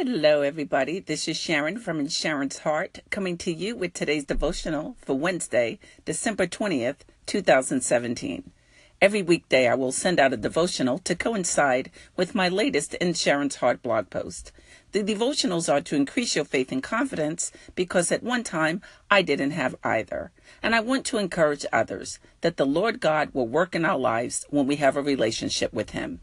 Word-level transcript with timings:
Hello, 0.00 0.42
everybody. 0.42 1.00
This 1.00 1.26
is 1.26 1.36
Sharon 1.36 1.76
from 1.76 1.98
In 1.98 2.06
Sharon's 2.06 2.58
Heart 2.58 3.00
coming 3.10 3.36
to 3.38 3.52
you 3.52 3.74
with 3.74 3.94
today's 3.94 4.24
devotional 4.24 4.94
for 5.00 5.18
Wednesday, 5.18 5.80
December 6.04 6.46
20th, 6.46 6.98
2017. 7.26 8.52
Every 9.02 9.22
weekday, 9.22 9.66
I 9.66 9.74
will 9.74 9.90
send 9.90 10.20
out 10.20 10.32
a 10.32 10.36
devotional 10.36 10.98
to 10.98 11.16
coincide 11.16 11.90
with 12.16 12.32
my 12.32 12.48
latest 12.48 12.94
In 12.94 13.12
Sharon's 13.12 13.56
Heart 13.56 13.82
blog 13.82 14.08
post. 14.08 14.52
The 14.92 15.02
devotionals 15.02 15.68
are 15.68 15.80
to 15.80 15.96
increase 15.96 16.36
your 16.36 16.44
faith 16.44 16.70
and 16.70 16.80
confidence 16.80 17.50
because 17.74 18.12
at 18.12 18.22
one 18.22 18.44
time 18.44 18.80
I 19.10 19.22
didn't 19.22 19.50
have 19.50 19.74
either. 19.82 20.30
And 20.62 20.76
I 20.76 20.80
want 20.80 21.06
to 21.06 21.18
encourage 21.18 21.66
others 21.72 22.20
that 22.42 22.56
the 22.56 22.64
Lord 22.64 23.00
God 23.00 23.30
will 23.32 23.48
work 23.48 23.74
in 23.74 23.84
our 23.84 23.98
lives 23.98 24.46
when 24.48 24.68
we 24.68 24.76
have 24.76 24.96
a 24.96 25.02
relationship 25.02 25.72
with 25.72 25.90
Him. 25.90 26.20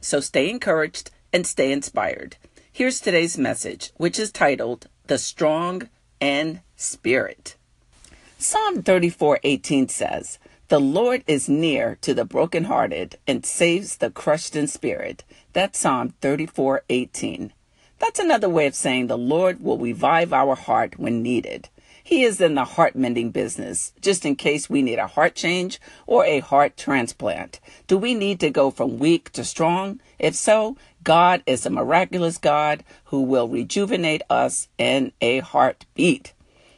So 0.00 0.18
stay 0.18 0.50
encouraged 0.50 1.12
and 1.32 1.46
stay 1.46 1.70
inspired. 1.70 2.36
Here's 2.76 3.00
today's 3.00 3.38
message, 3.38 3.90
which 3.96 4.18
is 4.18 4.30
titled 4.30 4.88
The 5.06 5.16
Strong 5.16 5.88
and 6.20 6.60
Spirit. 6.76 7.56
Psalm 8.36 8.82
34:18 8.82 9.88
says, 9.88 10.38
"The 10.68 10.78
Lord 10.78 11.24
is 11.26 11.48
near 11.48 11.96
to 12.02 12.12
the 12.12 12.26
brokenhearted 12.26 13.16
and 13.26 13.46
saves 13.46 13.96
the 13.96 14.10
crushed 14.10 14.54
in 14.54 14.68
spirit." 14.68 15.24
That's 15.54 15.78
Psalm 15.78 16.12
34:18. 16.20 17.54
That's 17.98 18.20
another 18.20 18.50
way 18.50 18.66
of 18.66 18.74
saying 18.74 19.06
the 19.06 19.16
Lord 19.16 19.62
will 19.64 19.78
revive 19.78 20.34
our 20.34 20.54
heart 20.54 20.98
when 20.98 21.22
needed. 21.22 21.70
He 22.06 22.22
is 22.22 22.40
in 22.40 22.54
the 22.54 22.64
heart 22.64 22.94
mending 22.94 23.32
business, 23.32 23.92
just 24.00 24.24
in 24.24 24.36
case 24.36 24.70
we 24.70 24.80
need 24.80 25.00
a 25.00 25.08
heart 25.08 25.34
change 25.34 25.80
or 26.06 26.24
a 26.24 26.38
heart 26.38 26.76
transplant. 26.76 27.58
Do 27.88 27.98
we 27.98 28.14
need 28.14 28.38
to 28.38 28.48
go 28.48 28.70
from 28.70 29.00
weak 29.00 29.32
to 29.32 29.42
strong? 29.42 29.98
If 30.16 30.36
so, 30.36 30.76
God 31.02 31.42
is 31.46 31.66
a 31.66 31.70
miraculous 31.70 32.38
God 32.38 32.84
who 33.06 33.22
will 33.22 33.48
rejuvenate 33.48 34.22
us 34.30 34.68
in 34.78 35.10
a 35.20 35.40
heartbeat. 35.40 36.32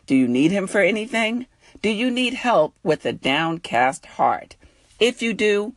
Do 0.06 0.16
you 0.16 0.26
need 0.26 0.50
Him 0.50 0.66
for 0.66 0.80
anything? 0.80 1.44
Do 1.82 1.90
you 1.90 2.10
need 2.10 2.32
help 2.32 2.72
with 2.82 3.04
a 3.04 3.12
downcast 3.12 4.06
heart? 4.06 4.56
If 4.98 5.20
you 5.20 5.34
do, 5.34 5.74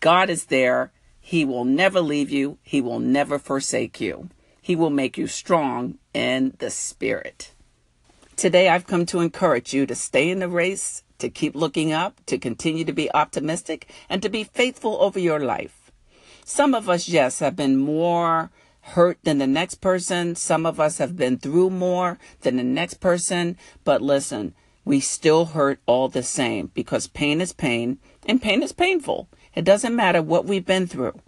God 0.00 0.30
is 0.30 0.46
there. 0.46 0.92
He 1.20 1.44
will 1.44 1.66
never 1.66 2.00
leave 2.00 2.30
you. 2.30 2.56
He 2.62 2.80
will 2.80 3.00
never 3.00 3.38
forsake 3.38 4.00
you. 4.00 4.30
He 4.62 4.74
will 4.74 4.88
make 4.88 5.18
you 5.18 5.26
strong 5.26 5.98
in 6.14 6.54
the 6.58 6.70
Spirit. 6.70 7.50
Today, 8.36 8.68
I've 8.68 8.86
come 8.86 9.06
to 9.06 9.20
encourage 9.20 9.72
you 9.72 9.86
to 9.86 9.94
stay 9.94 10.28
in 10.28 10.40
the 10.40 10.48
race, 10.48 11.04
to 11.18 11.28
keep 11.28 11.54
looking 11.54 11.92
up, 11.92 12.20
to 12.26 12.36
continue 12.36 12.84
to 12.84 12.92
be 12.92 13.12
optimistic, 13.14 13.88
and 14.08 14.20
to 14.22 14.28
be 14.28 14.42
faithful 14.42 15.00
over 15.00 15.20
your 15.20 15.38
life. 15.38 15.92
Some 16.44 16.74
of 16.74 16.88
us, 16.88 17.08
yes, 17.08 17.38
have 17.38 17.54
been 17.54 17.76
more 17.76 18.50
hurt 18.80 19.18
than 19.22 19.38
the 19.38 19.46
next 19.46 19.76
person. 19.76 20.34
Some 20.34 20.66
of 20.66 20.80
us 20.80 20.98
have 20.98 21.16
been 21.16 21.38
through 21.38 21.70
more 21.70 22.18
than 22.40 22.56
the 22.56 22.64
next 22.64 22.94
person. 22.94 23.56
But 23.84 24.02
listen, 24.02 24.52
we 24.84 24.98
still 24.98 25.46
hurt 25.46 25.78
all 25.86 26.08
the 26.08 26.22
same 26.24 26.70
because 26.74 27.06
pain 27.06 27.40
is 27.40 27.52
pain 27.52 27.98
and 28.26 28.42
pain 28.42 28.62
is 28.62 28.72
painful. 28.72 29.28
It 29.54 29.64
doesn't 29.64 29.96
matter 29.96 30.20
what 30.20 30.44
we've 30.44 30.66
been 30.66 30.88
through. 30.88 31.20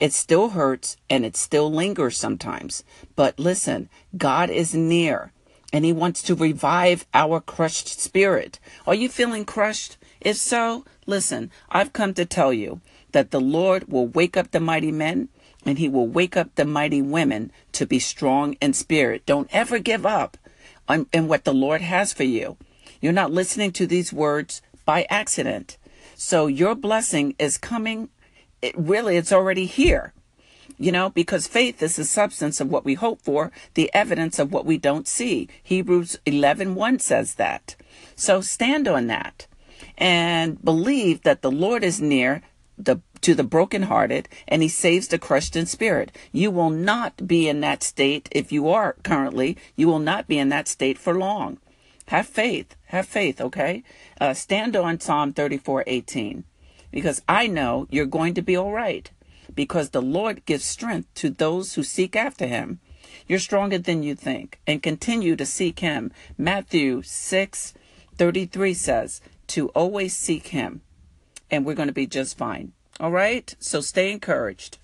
It 0.00 0.12
still 0.12 0.50
hurts 0.50 0.96
and 1.10 1.24
it 1.24 1.36
still 1.36 1.70
lingers 1.70 2.16
sometimes. 2.16 2.84
But 3.14 3.38
listen, 3.38 3.90
God 4.16 4.48
is 4.50 4.74
near 4.74 5.32
and 5.72 5.84
he 5.84 5.92
wants 5.92 6.22
to 6.22 6.34
revive 6.34 7.06
our 7.12 7.40
crushed 7.40 8.00
spirit. 8.00 8.58
Are 8.86 8.94
you 8.94 9.08
feeling 9.08 9.44
crushed? 9.44 9.96
If 10.20 10.36
so, 10.36 10.84
listen, 11.06 11.50
I've 11.68 11.92
come 11.92 12.14
to 12.14 12.24
tell 12.24 12.52
you 12.52 12.80
that 13.12 13.30
the 13.30 13.40
Lord 13.40 13.88
will 13.88 14.06
wake 14.06 14.36
up 14.36 14.50
the 14.50 14.60
mighty 14.60 14.92
men 14.92 15.28
and 15.64 15.78
he 15.78 15.88
will 15.88 16.06
wake 16.06 16.36
up 16.36 16.54
the 16.54 16.64
mighty 16.64 17.02
women 17.02 17.52
to 17.72 17.86
be 17.86 17.98
strong 17.98 18.54
in 18.54 18.72
spirit. 18.72 19.26
Don't 19.26 19.48
ever 19.52 19.78
give 19.78 20.06
up 20.06 20.36
on, 20.88 21.06
in 21.12 21.28
what 21.28 21.44
the 21.44 21.54
Lord 21.54 21.82
has 21.82 22.12
for 22.12 22.24
you. 22.24 22.56
You're 23.00 23.12
not 23.12 23.32
listening 23.32 23.72
to 23.72 23.86
these 23.86 24.12
words 24.12 24.62
by 24.84 25.06
accident. 25.10 25.76
So 26.14 26.46
your 26.46 26.74
blessing 26.74 27.34
is 27.38 27.58
coming. 27.58 28.08
It 28.62 28.74
really, 28.76 29.16
it's 29.16 29.32
already 29.32 29.66
here 29.66 30.12
you 30.76 30.92
know, 30.92 31.10
because 31.10 31.46
faith 31.46 31.82
is 31.82 31.96
the 31.96 32.04
substance 32.04 32.60
of 32.60 32.70
what 32.70 32.84
we 32.84 32.94
hope 32.94 33.20
for, 33.22 33.50
the 33.74 33.90
evidence 33.94 34.38
of 34.38 34.52
what 34.52 34.66
we 34.66 34.78
don't 34.78 35.08
see. 35.08 35.48
Hebrews 35.62 36.18
11 36.26 36.74
1 36.74 36.98
says 36.98 37.34
that. 37.34 37.76
So 38.14 38.40
stand 38.40 38.86
on 38.86 39.06
that 39.06 39.46
and 39.96 40.62
believe 40.62 41.22
that 41.22 41.42
the 41.42 41.50
Lord 41.50 41.82
is 41.82 42.00
near 42.00 42.42
the 42.76 43.00
to 43.20 43.34
the 43.34 43.44
brokenhearted 43.44 44.28
and 44.46 44.62
he 44.62 44.68
saves 44.68 45.08
the 45.08 45.18
crushed 45.18 45.56
in 45.56 45.66
spirit. 45.66 46.16
You 46.30 46.52
will 46.52 46.70
not 46.70 47.26
be 47.26 47.48
in 47.48 47.60
that 47.60 47.82
state 47.82 48.28
if 48.30 48.52
you 48.52 48.68
are 48.68 48.94
currently, 49.02 49.56
you 49.74 49.88
will 49.88 49.98
not 49.98 50.28
be 50.28 50.38
in 50.38 50.50
that 50.50 50.68
state 50.68 50.98
for 50.98 51.18
long. 51.18 51.58
Have 52.06 52.28
faith. 52.28 52.76
Have 52.86 53.06
faith, 53.06 53.40
okay? 53.40 53.82
Uh, 54.20 54.34
stand 54.34 54.76
on 54.76 55.00
Psalm 55.00 55.32
34 55.32 55.84
18 55.86 56.44
because 56.90 57.20
I 57.28 57.48
know 57.48 57.86
you're 57.90 58.06
going 58.06 58.34
to 58.34 58.42
be 58.42 58.56
all 58.56 58.72
right 58.72 59.10
because 59.54 59.90
the 59.90 60.02
Lord 60.02 60.44
gives 60.46 60.64
strength 60.64 61.12
to 61.14 61.30
those 61.30 61.74
who 61.74 61.82
seek 61.82 62.16
after 62.16 62.46
him. 62.46 62.80
You're 63.26 63.38
stronger 63.38 63.78
than 63.78 64.02
you 64.02 64.14
think, 64.14 64.58
and 64.66 64.82
continue 64.82 65.36
to 65.36 65.46
seek 65.46 65.80
him. 65.80 66.12
Matthew 66.36 67.02
6 67.02 67.74
33 68.16 68.74
says, 68.74 69.20
To 69.48 69.68
always 69.68 70.16
seek 70.16 70.48
him, 70.48 70.82
and 71.50 71.64
we're 71.64 71.74
going 71.74 71.88
to 71.88 71.94
be 71.94 72.06
just 72.06 72.36
fine. 72.36 72.72
All 72.98 73.12
right? 73.12 73.54
So 73.60 73.80
stay 73.80 74.10
encouraged. 74.10 74.78